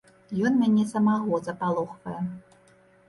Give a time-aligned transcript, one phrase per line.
[0.49, 2.19] Ён мяне самога запалохвае.